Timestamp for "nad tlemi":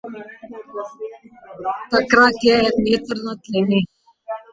3.25-3.79